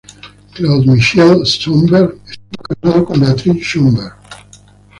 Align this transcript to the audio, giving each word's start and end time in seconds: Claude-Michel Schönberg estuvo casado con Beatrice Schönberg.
Claude-Michel 0.55 1.43
Schönberg 1.45 2.17
estuvo 2.27 2.63
casado 2.63 3.05
con 3.05 3.19
Beatrice 3.19 3.63
Schönberg. 3.63 4.15